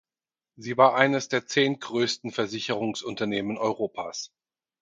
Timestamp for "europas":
3.59-4.31